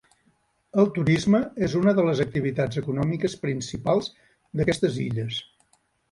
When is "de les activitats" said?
1.99-2.79